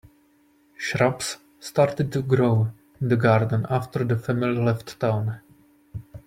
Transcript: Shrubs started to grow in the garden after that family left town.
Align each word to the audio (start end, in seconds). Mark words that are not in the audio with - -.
Shrubs 0.79 1.37
started 1.59 2.11
to 2.11 2.23
grow 2.23 2.69
in 2.99 3.09
the 3.09 3.15
garden 3.15 3.67
after 3.69 4.03
that 4.03 4.25
family 4.25 4.57
left 4.59 4.99
town. 4.99 5.41